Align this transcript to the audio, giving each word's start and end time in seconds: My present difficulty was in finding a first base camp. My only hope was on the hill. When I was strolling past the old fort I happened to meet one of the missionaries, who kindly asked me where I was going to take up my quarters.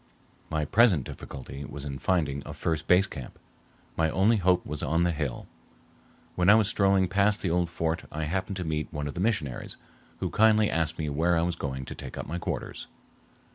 My 0.49 0.65
present 0.65 1.03
difficulty 1.03 1.63
was 1.63 1.85
in 1.85 1.99
finding 1.99 2.41
a 2.43 2.55
first 2.55 2.87
base 2.87 3.05
camp. 3.05 3.37
My 3.95 4.09
only 4.09 4.37
hope 4.37 4.65
was 4.65 4.81
on 4.81 5.03
the 5.03 5.11
hill. 5.11 5.45
When 6.33 6.49
I 6.49 6.55
was 6.55 6.67
strolling 6.67 7.07
past 7.07 7.43
the 7.43 7.51
old 7.51 7.69
fort 7.69 8.05
I 8.11 8.23
happened 8.23 8.57
to 8.57 8.63
meet 8.63 8.91
one 8.91 9.07
of 9.07 9.13
the 9.13 9.19
missionaries, 9.21 9.77
who 10.17 10.31
kindly 10.31 10.71
asked 10.71 10.97
me 10.97 11.07
where 11.09 11.37
I 11.37 11.43
was 11.43 11.55
going 11.55 11.85
to 11.85 11.93
take 11.93 12.17
up 12.17 12.25
my 12.25 12.39
quarters. 12.39 12.87